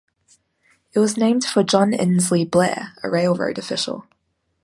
[0.93, 4.07] It was named for John Insley Blair, a railroad official.